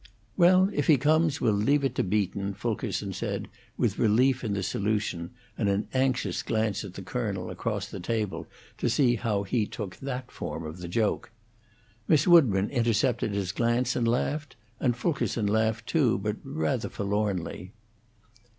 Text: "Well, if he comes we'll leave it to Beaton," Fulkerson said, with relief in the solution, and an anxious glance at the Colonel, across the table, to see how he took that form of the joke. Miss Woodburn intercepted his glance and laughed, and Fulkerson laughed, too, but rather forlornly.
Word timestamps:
"Well, 0.35 0.67
if 0.73 0.87
he 0.87 0.97
comes 0.97 1.39
we'll 1.39 1.53
leave 1.53 1.83
it 1.83 1.93
to 1.93 2.03
Beaton," 2.03 2.55
Fulkerson 2.55 3.13
said, 3.13 3.47
with 3.77 3.99
relief 3.99 4.43
in 4.43 4.53
the 4.53 4.63
solution, 4.63 5.29
and 5.59 5.69
an 5.69 5.87
anxious 5.93 6.41
glance 6.41 6.83
at 6.83 6.95
the 6.95 7.03
Colonel, 7.03 7.51
across 7.51 7.85
the 7.85 7.99
table, 7.99 8.47
to 8.79 8.89
see 8.89 9.13
how 9.17 9.43
he 9.43 9.67
took 9.67 9.97
that 9.97 10.31
form 10.31 10.65
of 10.65 10.79
the 10.79 10.87
joke. 10.87 11.29
Miss 12.07 12.27
Woodburn 12.27 12.71
intercepted 12.71 13.33
his 13.35 13.51
glance 13.51 13.95
and 13.95 14.07
laughed, 14.07 14.55
and 14.79 14.97
Fulkerson 14.97 15.45
laughed, 15.45 15.85
too, 15.85 16.17
but 16.17 16.37
rather 16.43 16.89
forlornly. 16.89 17.71